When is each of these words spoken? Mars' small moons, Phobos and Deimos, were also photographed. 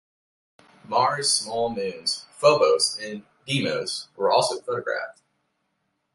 Mars' 0.85 1.31
small 1.31 1.69
moons, 1.75 2.25
Phobos 2.31 2.97
and 2.99 3.21
Deimos, 3.45 4.07
were 4.15 4.31
also 4.31 4.59
photographed. 4.59 5.21